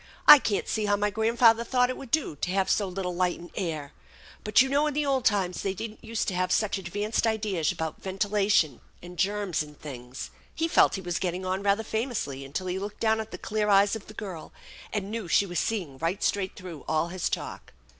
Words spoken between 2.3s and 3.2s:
to have so little